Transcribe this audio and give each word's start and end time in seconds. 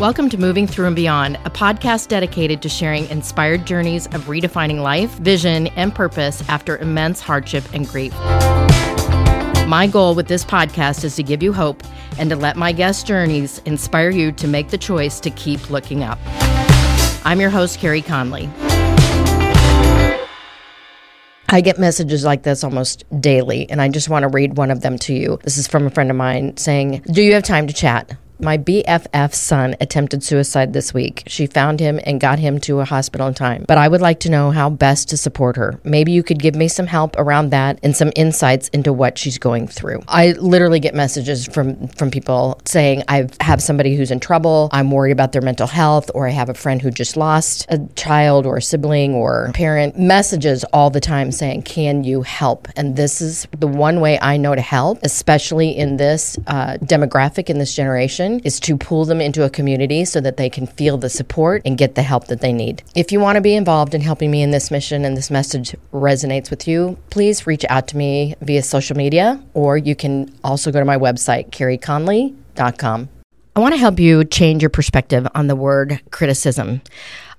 Welcome 0.00 0.28
to 0.28 0.38
Moving 0.38 0.68
Through 0.68 0.86
and 0.86 0.94
Beyond, 0.94 1.40
a 1.44 1.50
podcast 1.50 2.06
dedicated 2.06 2.62
to 2.62 2.68
sharing 2.68 3.08
inspired 3.08 3.66
journeys 3.66 4.06
of 4.06 4.26
redefining 4.26 4.80
life, 4.80 5.10
vision, 5.14 5.66
and 5.74 5.92
purpose 5.92 6.48
after 6.48 6.78
immense 6.78 7.20
hardship 7.20 7.64
and 7.74 7.84
grief. 7.84 8.14
My 9.66 9.88
goal 9.90 10.14
with 10.14 10.28
this 10.28 10.44
podcast 10.44 11.02
is 11.02 11.16
to 11.16 11.24
give 11.24 11.42
you 11.42 11.52
hope 11.52 11.82
and 12.16 12.30
to 12.30 12.36
let 12.36 12.56
my 12.56 12.70
guest 12.70 13.08
journeys 13.08 13.58
inspire 13.64 14.10
you 14.10 14.30
to 14.30 14.46
make 14.46 14.68
the 14.68 14.78
choice 14.78 15.18
to 15.18 15.30
keep 15.30 15.68
looking 15.68 16.04
up. 16.04 16.20
I'm 17.24 17.40
your 17.40 17.50
host, 17.50 17.80
Carey 17.80 18.00
Conley. 18.00 18.48
I 21.48 21.60
get 21.60 21.76
messages 21.76 22.24
like 22.24 22.44
this 22.44 22.62
almost 22.62 23.02
daily, 23.20 23.68
and 23.68 23.82
I 23.82 23.88
just 23.88 24.08
want 24.08 24.22
to 24.22 24.28
read 24.28 24.58
one 24.58 24.70
of 24.70 24.80
them 24.82 24.96
to 24.98 25.12
you. 25.12 25.40
This 25.42 25.58
is 25.58 25.66
from 25.66 25.88
a 25.88 25.90
friend 25.90 26.08
of 26.08 26.16
mine 26.16 26.56
saying, 26.56 27.02
Do 27.10 27.20
you 27.20 27.34
have 27.34 27.42
time 27.42 27.66
to 27.66 27.74
chat? 27.74 28.16
My 28.40 28.56
BFF 28.56 29.34
son 29.34 29.74
attempted 29.80 30.22
suicide 30.22 30.72
this 30.72 30.94
week. 30.94 31.24
She 31.26 31.46
found 31.46 31.80
him 31.80 31.98
and 32.04 32.20
got 32.20 32.38
him 32.38 32.60
to 32.60 32.78
a 32.78 32.84
hospital 32.84 33.26
in 33.26 33.34
time. 33.34 33.64
But 33.66 33.78
I 33.78 33.88
would 33.88 34.00
like 34.00 34.20
to 34.20 34.30
know 34.30 34.52
how 34.52 34.70
best 34.70 35.08
to 35.08 35.16
support 35.16 35.56
her. 35.56 35.80
Maybe 35.82 36.12
you 36.12 36.22
could 36.22 36.38
give 36.38 36.54
me 36.54 36.68
some 36.68 36.86
help 36.86 37.16
around 37.18 37.50
that 37.50 37.80
and 37.82 37.96
some 37.96 38.12
insights 38.14 38.68
into 38.68 38.92
what 38.92 39.18
she's 39.18 39.38
going 39.38 39.66
through. 39.66 40.02
I 40.06 40.32
literally 40.32 40.78
get 40.78 40.94
messages 40.94 41.48
from 41.48 41.88
from 41.88 42.12
people 42.12 42.60
saying 42.64 43.02
I 43.08 43.28
have 43.40 43.60
somebody 43.60 43.96
who's 43.96 44.12
in 44.12 44.20
trouble. 44.20 44.68
I'm 44.72 44.92
worried 44.92 45.12
about 45.12 45.32
their 45.32 45.42
mental 45.42 45.66
health, 45.66 46.08
or 46.14 46.28
I 46.28 46.30
have 46.30 46.48
a 46.48 46.54
friend 46.54 46.80
who 46.80 46.92
just 46.92 47.16
lost 47.16 47.66
a 47.68 47.80
child 47.96 48.46
or 48.46 48.58
a 48.58 48.62
sibling 48.62 49.14
or 49.14 49.50
parent. 49.54 49.98
Messages 49.98 50.64
all 50.72 50.90
the 50.90 51.00
time 51.00 51.32
saying, 51.32 51.62
"Can 51.62 52.04
you 52.04 52.22
help?" 52.22 52.68
And 52.76 52.94
this 52.94 53.20
is 53.20 53.48
the 53.58 53.66
one 53.66 54.00
way 54.00 54.16
I 54.22 54.36
know 54.36 54.54
to 54.54 54.60
help, 54.60 55.00
especially 55.02 55.76
in 55.76 55.96
this 55.96 56.38
uh, 56.46 56.76
demographic 56.82 57.50
in 57.50 57.58
this 57.58 57.74
generation 57.74 58.27
is 58.44 58.60
to 58.60 58.76
pull 58.76 59.04
them 59.04 59.20
into 59.20 59.44
a 59.44 59.50
community 59.50 60.04
so 60.04 60.20
that 60.20 60.36
they 60.36 60.48
can 60.48 60.66
feel 60.66 60.96
the 60.96 61.08
support 61.08 61.62
and 61.64 61.78
get 61.78 61.94
the 61.94 62.02
help 62.02 62.26
that 62.28 62.40
they 62.40 62.52
need. 62.52 62.82
If 62.94 63.12
you 63.12 63.20
want 63.20 63.36
to 63.36 63.40
be 63.40 63.54
involved 63.54 63.94
in 63.94 64.00
helping 64.00 64.30
me 64.30 64.42
in 64.42 64.50
this 64.50 64.70
mission 64.70 65.04
and 65.04 65.16
this 65.16 65.30
message 65.30 65.74
resonates 65.92 66.50
with 66.50 66.68
you, 66.68 66.98
please 67.10 67.46
reach 67.46 67.64
out 67.68 67.88
to 67.88 67.96
me 67.96 68.34
via 68.40 68.62
social 68.62 68.96
media 68.96 69.42
or 69.54 69.78
you 69.78 69.96
can 69.96 70.32
also 70.44 70.70
go 70.70 70.78
to 70.78 70.84
my 70.84 70.98
website, 70.98 71.50
careyconley.com. 71.50 73.08
I 73.56 73.60
want 73.60 73.74
to 73.74 73.80
help 73.80 73.98
you 73.98 74.24
change 74.24 74.62
your 74.62 74.70
perspective 74.70 75.26
on 75.34 75.48
the 75.48 75.56
word 75.56 76.00
criticism. 76.12 76.80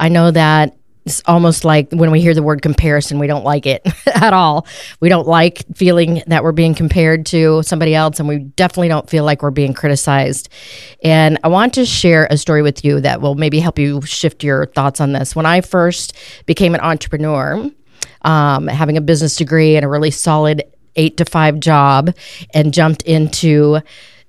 I 0.00 0.08
know 0.08 0.32
that 0.32 0.74
it's 1.08 1.22
almost 1.24 1.64
like 1.64 1.90
when 1.90 2.10
we 2.10 2.20
hear 2.20 2.34
the 2.34 2.42
word 2.42 2.60
comparison, 2.60 3.18
we 3.18 3.26
don't 3.26 3.44
like 3.44 3.64
it 3.64 3.80
at 4.06 4.34
all. 4.34 4.66
We 5.00 5.08
don't 5.08 5.26
like 5.26 5.64
feeling 5.74 6.22
that 6.26 6.44
we're 6.44 6.52
being 6.52 6.74
compared 6.74 7.24
to 7.26 7.62
somebody 7.62 7.94
else, 7.94 8.20
and 8.20 8.28
we 8.28 8.40
definitely 8.40 8.88
don't 8.88 9.08
feel 9.08 9.24
like 9.24 9.42
we're 9.42 9.50
being 9.50 9.72
criticized. 9.72 10.50
And 11.02 11.38
I 11.42 11.48
want 11.48 11.72
to 11.74 11.86
share 11.86 12.28
a 12.30 12.36
story 12.36 12.60
with 12.60 12.84
you 12.84 13.00
that 13.00 13.22
will 13.22 13.36
maybe 13.36 13.58
help 13.58 13.78
you 13.78 14.02
shift 14.02 14.44
your 14.44 14.66
thoughts 14.66 15.00
on 15.00 15.12
this. 15.12 15.34
When 15.34 15.46
I 15.46 15.62
first 15.62 16.14
became 16.44 16.74
an 16.74 16.80
entrepreneur, 16.82 17.70
um, 18.22 18.66
having 18.66 18.98
a 18.98 19.00
business 19.00 19.36
degree 19.36 19.76
and 19.76 19.84
a 19.86 19.88
really 19.88 20.10
solid 20.10 20.62
eight 20.96 21.16
to 21.16 21.24
five 21.24 21.58
job, 21.58 22.14
and 22.52 22.74
jumped 22.74 23.02
into 23.02 23.80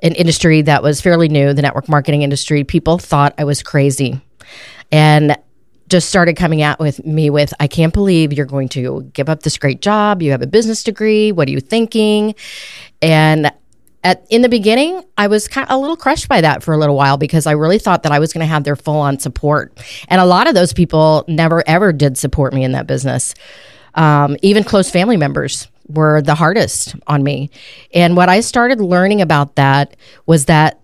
an 0.02 0.14
industry 0.14 0.62
that 0.62 0.82
was 0.82 1.02
fairly 1.02 1.28
new, 1.28 1.54
the 1.54 1.62
network 1.62 1.90
marketing 1.90 2.22
industry, 2.22 2.64
people 2.64 2.98
thought 2.98 3.36
I 3.38 3.44
was 3.44 3.62
crazy. 3.62 4.22
And 4.92 5.36
just 5.90 6.08
started 6.08 6.36
coming 6.36 6.62
out 6.62 6.80
with 6.80 7.04
me 7.06 7.30
with, 7.30 7.54
I 7.60 7.68
can't 7.68 7.94
believe 7.94 8.32
you're 8.32 8.46
going 8.46 8.70
to 8.70 9.10
give 9.14 9.28
up 9.28 9.44
this 9.44 9.58
great 9.58 9.82
job. 9.82 10.22
You 10.22 10.32
have 10.32 10.42
a 10.42 10.48
business 10.48 10.84
degree. 10.84 11.32
What 11.32 11.48
are 11.48 11.52
you 11.52 11.60
thinking? 11.60 12.36
And 13.02 13.52
at 14.04 14.26
in 14.30 14.42
the 14.42 14.50
beginning, 14.50 15.04
I 15.18 15.28
was 15.28 15.48
kind 15.48 15.68
of 15.70 15.76
a 15.76 15.78
little 15.78 15.98
crushed 15.98 16.30
by 16.30 16.42
that 16.42 16.64
for 16.64 16.74
a 16.74 16.78
little 16.78 16.96
while 16.96 17.18
because 17.18 17.46
I 17.46 17.52
really 17.52 17.80
thought 17.80 18.04
that 18.04 18.12
I 18.12 18.20
was 18.20 18.32
going 18.32 18.46
to 18.46 18.48
have 18.48 18.64
their 18.64 18.76
full 18.76 18.96
on 18.96 19.20
support, 19.20 19.78
and 20.08 20.22
a 20.22 20.26
lot 20.26 20.48
of 20.48 20.56
those 20.56 20.74
people 20.74 21.26
never 21.28 21.68
ever 21.68 21.92
did 21.92 22.18
support 22.18 22.54
me 22.54 22.64
in 22.64 22.72
that 22.74 22.88
business. 22.88 23.36
Um, 23.96 24.38
even 24.42 24.64
close 24.64 24.90
family 24.90 25.18
members 25.18 25.68
were 25.88 26.22
the 26.22 26.36
hardest 26.36 26.96
on 27.08 27.24
me, 27.24 27.50
and 27.94 28.16
what 28.16 28.30
I 28.30 28.40
started 28.40 28.80
learning 28.80 29.22
about 29.22 29.56
that 29.56 29.98
was 30.26 30.46
that 30.46 30.80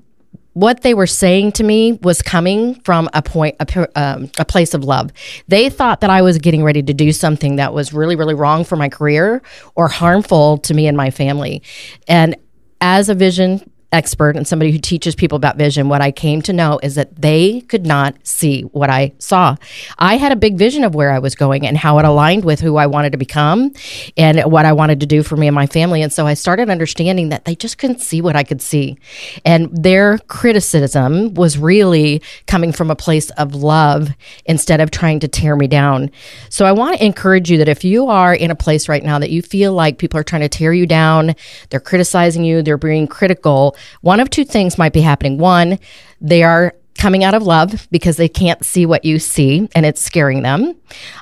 what 0.55 0.83
they 0.83 0.93
were 0.93 1.05
saying 1.05 1.51
to 1.51 1.65
me 1.65 1.99
was 2.01 2.21
coming 2.21 2.75
from 2.75 3.09
a 3.13 3.21
point 3.21 3.57
a, 3.59 3.99
um, 4.01 4.31
a, 4.39 4.45
place 4.45 4.73
of 4.73 4.85
love. 4.85 5.11
They 5.49 5.69
thought 5.69 5.99
that 5.99 6.09
i 6.09 6.21
was 6.21 6.37
getting 6.37 6.63
ready 6.63 6.81
to 6.81 6.93
do 6.93 7.11
something 7.11 7.57
that 7.57 7.73
was 7.73 7.93
really 7.93 8.15
really 8.15 8.33
wrong 8.33 8.63
for 8.63 8.77
my 8.77 8.87
career 8.87 9.41
or 9.75 9.89
harmful 9.89 10.57
to 10.59 10.73
me 10.73 10.87
and 10.87 10.95
my 10.95 11.11
family. 11.11 11.61
And 12.07 12.37
as 12.79 13.09
a 13.09 13.15
vision 13.15 13.69
expert 13.95 14.35
and 14.35 14.47
somebody 14.47 14.71
who 14.71 14.77
teaches 14.77 15.15
people 15.15 15.37
about 15.37 15.57
vision, 15.57 15.89
what 15.89 16.01
I 16.01 16.11
came 16.11 16.41
to 16.43 16.53
know 16.53 16.79
is 16.83 16.95
that 16.95 17.15
they 17.15 17.61
could 17.61 17.85
not 17.85 18.15
see 18.23 18.61
what 18.61 18.89
I 18.89 19.13
saw. 19.17 19.55
I 19.97 20.17
had 20.17 20.31
a 20.31 20.35
big 20.35 20.57
vision 20.57 20.83
of 20.83 20.93
where 20.93 21.11
I 21.11 21.19
was 21.19 21.33
going 21.33 21.65
and 21.65 21.77
how 21.77 21.97
it 21.99 22.05
aligned 22.05 22.45
with 22.45 22.59
who 22.59 22.75
I 22.75 22.87
wanted 22.87 23.13
to 23.13 23.17
become 23.17 23.71
and 24.17 24.41
what 24.51 24.65
I 24.65 24.73
wanted 24.73 24.99
to 24.99 25.05
do 25.05 25.23
for 25.23 25.37
me 25.37 25.47
and 25.47 25.55
my 25.55 25.65
family. 25.65 26.01
And 26.01 26.11
so 26.11 26.27
I 26.27 26.33
started 26.33 26.69
understanding 26.69 27.29
that 27.29 27.45
they 27.45 27.55
just 27.55 27.77
couldn't 27.77 28.01
see 28.01 28.21
what 28.21 28.35
I 28.35 28.43
could 28.43 28.61
see. 28.61 28.97
And 29.45 29.69
their 29.71 30.17
criticism 30.27 31.33
was 31.33 31.57
really 31.57 32.21
coming 32.47 32.73
from 32.73 32.91
a 32.91 32.95
place 32.95 33.29
of 33.31 33.55
love 33.55 34.09
instead 34.45 34.81
of 34.81 34.91
trying 34.91 35.21
to 35.21 35.27
tear 35.27 35.55
me 35.55 35.67
down. 35.67 36.11
So 36.49 36.65
I 36.65 36.73
want 36.73 36.97
to 36.97 37.05
encourage 37.05 37.49
you 37.49 37.57
that 37.59 37.69
if 37.69 37.85
you 37.85 38.07
are 38.07 38.35
in 38.35 38.51
a 38.51 38.55
place 38.55 38.89
right 38.89 39.03
now 39.03 39.19
that 39.19 39.31
you 39.31 39.41
feel 39.41 39.71
like 39.71 39.97
people 39.97 40.19
are 40.19 40.23
trying 40.23 40.41
to 40.41 40.49
tear 40.49 40.73
you 40.73 40.85
down, 40.85 41.35
they're 41.69 41.79
criticizing 41.79 42.43
you, 42.43 42.61
they're 42.61 42.77
being 42.77 43.07
critical, 43.07 43.75
one 44.01 44.19
of 44.19 44.29
two 44.29 44.45
things 44.45 44.77
might 44.77 44.93
be 44.93 45.01
happening. 45.01 45.37
One, 45.37 45.79
they 46.21 46.43
are 46.43 46.75
coming 46.97 47.23
out 47.23 47.33
of 47.33 47.43
love 47.43 47.87
because 47.91 48.17
they 48.17 48.29
can't 48.29 48.63
see 48.63 48.85
what 48.85 49.05
you 49.05 49.19
see 49.19 49.69
and 49.75 49.85
it's 49.85 50.01
scaring 50.01 50.43
them. 50.43 50.75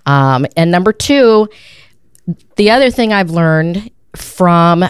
Um, 0.05 0.45
and 0.55 0.71
number 0.71 0.93
two, 0.93 1.49
the 2.55 2.69
other 2.69 2.89
thing 2.91 3.11
I've 3.11 3.31
learned 3.31 3.89
from 4.15 4.85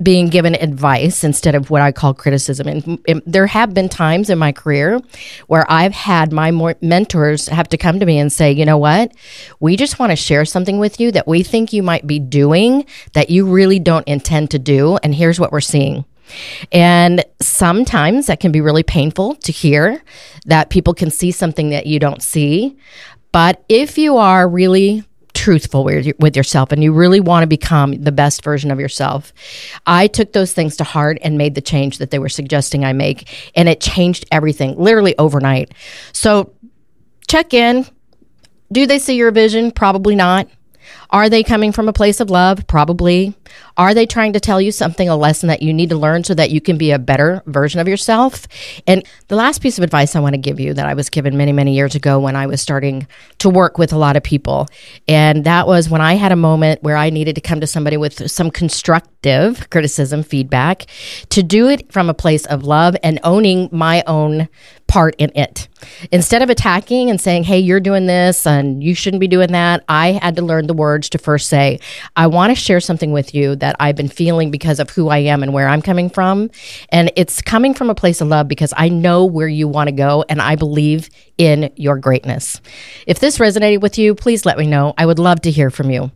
being 0.00 0.28
given 0.28 0.54
advice 0.54 1.24
instead 1.24 1.54
of 1.54 1.70
what 1.70 1.82
I 1.82 1.90
call 1.90 2.14
criticism. 2.14 2.68
And, 2.68 3.00
and, 3.08 3.22
there 3.26 3.48
have 3.48 3.74
been 3.74 3.88
times 3.88 4.30
in 4.30 4.38
my 4.38 4.52
career 4.52 5.00
where 5.48 5.68
I've 5.68 5.92
had 5.92 6.32
my 6.32 6.52
mentors 6.80 7.48
have 7.48 7.68
to 7.70 7.76
come 7.76 7.98
to 7.98 8.06
me 8.06 8.18
and 8.18 8.32
say, 8.32 8.52
you 8.52 8.64
know 8.64 8.78
what? 8.78 9.12
We 9.58 9.76
just 9.76 9.98
want 9.98 10.10
to 10.10 10.16
share 10.16 10.44
something 10.44 10.78
with 10.78 11.00
you 11.00 11.10
that 11.12 11.26
we 11.26 11.42
think 11.42 11.72
you 11.72 11.82
might 11.82 12.06
be 12.06 12.20
doing 12.20 12.86
that 13.14 13.30
you 13.30 13.46
really 13.46 13.80
don't 13.80 14.06
intend 14.06 14.52
to 14.52 14.58
do. 14.58 14.98
And 15.02 15.14
here's 15.14 15.40
what 15.40 15.50
we're 15.50 15.60
seeing. 15.60 16.04
And 16.72 17.24
sometimes 17.40 18.26
that 18.26 18.40
can 18.40 18.52
be 18.52 18.60
really 18.60 18.82
painful 18.82 19.34
to 19.36 19.52
hear 19.52 20.02
that 20.46 20.70
people 20.70 20.94
can 20.94 21.10
see 21.10 21.30
something 21.30 21.70
that 21.70 21.86
you 21.86 21.98
don't 21.98 22.22
see. 22.22 22.76
But 23.32 23.64
if 23.68 23.98
you 23.98 24.16
are 24.16 24.48
really 24.48 25.04
truthful 25.34 25.84
with, 25.84 26.36
yourself 26.36 26.72
and 26.72 26.82
you 26.82 26.92
really 26.92 27.20
want 27.20 27.42
to 27.42 27.46
become 27.46 27.92
the 28.02 28.10
best 28.10 28.42
version 28.42 28.70
of 28.70 28.80
yourself, 28.80 29.32
I 29.86 30.08
took 30.08 30.32
those 30.32 30.52
things 30.52 30.76
to 30.78 30.84
heart 30.84 31.18
and 31.22 31.38
made 31.38 31.54
the 31.54 31.60
change 31.60 31.98
that 31.98 32.10
they 32.10 32.18
were 32.18 32.28
suggesting 32.28 32.84
I 32.84 32.92
make. 32.92 33.50
And 33.54 33.68
it 33.68 33.80
changed 33.80 34.26
everything 34.32 34.76
literally 34.76 35.16
overnight. 35.16 35.72
So 36.12 36.52
check 37.28 37.54
in. 37.54 37.86
Do 38.72 38.86
they 38.86 38.98
see 38.98 39.14
your 39.16 39.30
vision? 39.30 39.70
Probably 39.70 40.16
not. 40.16 40.48
Are 41.10 41.28
they 41.30 41.42
coming 41.42 41.72
from 41.72 41.88
a 41.88 41.92
place 41.92 42.20
of 42.20 42.28
love? 42.28 42.66
Probably. 42.66 43.34
Are 43.78 43.94
they 43.94 44.04
trying 44.04 44.34
to 44.34 44.40
tell 44.40 44.60
you 44.60 44.70
something, 44.70 45.08
a 45.08 45.16
lesson 45.16 45.48
that 45.48 45.62
you 45.62 45.72
need 45.72 45.88
to 45.88 45.96
learn 45.96 46.24
so 46.24 46.34
that 46.34 46.50
you 46.50 46.60
can 46.60 46.76
be 46.76 46.90
a 46.90 46.98
better 46.98 47.42
version 47.46 47.80
of 47.80 47.88
yourself? 47.88 48.46
And 48.86 49.04
the 49.28 49.36
last 49.36 49.62
piece 49.62 49.78
of 49.78 49.84
advice 49.84 50.14
I 50.14 50.20
want 50.20 50.34
to 50.34 50.40
give 50.40 50.60
you 50.60 50.74
that 50.74 50.86
I 50.86 50.94
was 50.94 51.08
given 51.08 51.36
many, 51.36 51.52
many 51.52 51.74
years 51.74 51.94
ago 51.94 52.20
when 52.20 52.36
I 52.36 52.46
was 52.46 52.60
starting 52.60 53.06
to 53.38 53.48
work 53.48 53.78
with 53.78 53.92
a 53.92 53.98
lot 53.98 54.16
of 54.16 54.22
people. 54.22 54.68
And 55.06 55.44
that 55.44 55.66
was 55.66 55.88
when 55.88 56.00
I 56.00 56.14
had 56.14 56.32
a 56.32 56.36
moment 56.36 56.82
where 56.82 56.96
I 56.96 57.08
needed 57.08 57.36
to 57.36 57.40
come 57.40 57.60
to 57.60 57.66
somebody 57.66 57.96
with 57.96 58.30
some 58.30 58.50
constructive 58.50 59.70
criticism, 59.70 60.22
feedback, 60.22 60.86
to 61.30 61.42
do 61.42 61.68
it 61.68 61.90
from 61.90 62.10
a 62.10 62.14
place 62.14 62.44
of 62.46 62.64
love 62.64 62.96
and 63.02 63.18
owning 63.24 63.68
my 63.72 64.02
own 64.06 64.48
part 64.88 65.14
in 65.18 65.30
it. 65.36 65.68
Instead 66.10 66.42
of 66.42 66.50
attacking 66.50 67.08
and 67.10 67.20
saying, 67.20 67.44
hey, 67.44 67.58
you're 67.58 67.78
doing 67.78 68.06
this 68.06 68.46
and 68.46 68.82
you 68.82 68.94
shouldn't 68.94 69.20
be 69.20 69.28
doing 69.28 69.52
that, 69.52 69.84
I 69.88 70.12
had 70.12 70.34
to 70.36 70.42
learn 70.42 70.66
the 70.66 70.74
words 70.74 71.08
to 71.10 71.18
first 71.18 71.48
say, 71.48 71.78
I 72.16 72.26
want 72.26 72.50
to 72.50 72.54
share 72.54 72.80
something 72.80 73.12
with 73.12 73.34
you 73.34 73.54
that 73.56 73.76
I've 73.78 73.94
been 73.94 74.08
feeling 74.08 74.50
because 74.50 74.80
of 74.80 74.90
who 74.90 75.08
I 75.08 75.18
am 75.18 75.42
and 75.42 75.52
where 75.52 75.68
I'm 75.68 75.82
coming 75.82 76.10
from. 76.10 76.50
And 76.88 77.12
it's 77.14 77.40
coming 77.40 77.74
from 77.74 77.90
a 77.90 77.94
place 77.94 78.20
of 78.20 78.28
love 78.28 78.48
because 78.48 78.74
I 78.76 78.88
know 78.88 79.24
where 79.24 79.46
you 79.46 79.68
want 79.68 79.88
to 79.88 79.92
go 79.92 80.24
and 80.28 80.42
I 80.42 80.56
believe 80.56 81.10
in 81.36 81.70
your 81.76 81.98
greatness. 81.98 82.60
If 83.06 83.20
this 83.20 83.38
resonated 83.38 83.80
with 83.80 83.98
you, 83.98 84.14
please 84.14 84.44
let 84.44 84.58
me 84.58 84.66
know. 84.66 84.94
I 84.98 85.06
would 85.06 85.18
love 85.18 85.42
to 85.42 85.50
hear 85.50 85.70
from 85.70 85.90
you. 85.90 86.10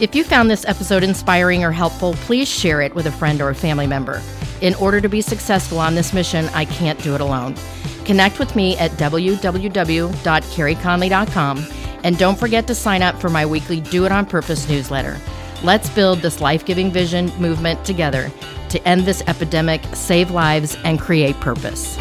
If 0.00 0.14
you 0.14 0.24
found 0.24 0.50
this 0.50 0.64
episode 0.64 1.02
inspiring 1.02 1.64
or 1.64 1.72
helpful, 1.72 2.14
please 2.14 2.48
share 2.48 2.80
it 2.80 2.94
with 2.94 3.06
a 3.06 3.12
friend 3.12 3.40
or 3.40 3.50
a 3.50 3.54
family 3.54 3.86
member. 3.86 4.22
In 4.60 4.74
order 4.76 5.00
to 5.00 5.08
be 5.08 5.20
successful 5.20 5.78
on 5.78 5.94
this 5.94 6.12
mission, 6.14 6.46
I 6.54 6.64
can't 6.64 7.02
do 7.02 7.14
it 7.14 7.20
alone. 7.20 7.54
Connect 8.06 8.38
with 8.38 8.54
me 8.54 8.76
at 8.78 8.92
www.careyconley.com 8.92 11.66
and 12.04 12.16
don't 12.16 12.38
forget 12.38 12.68
to 12.68 12.74
sign 12.74 13.02
up 13.02 13.20
for 13.20 13.28
my 13.28 13.44
weekly 13.44 13.80
Do 13.80 14.06
It 14.06 14.12
On 14.12 14.24
Purpose 14.24 14.68
newsletter. 14.68 15.18
Let's 15.64 15.90
build 15.90 16.20
this 16.20 16.40
life 16.40 16.64
giving 16.64 16.92
vision 16.92 17.32
movement 17.40 17.84
together 17.84 18.30
to 18.68 18.80
end 18.86 19.00
this 19.02 19.24
epidemic, 19.26 19.82
save 19.92 20.30
lives, 20.30 20.76
and 20.84 21.00
create 21.00 21.34
purpose. 21.40 21.98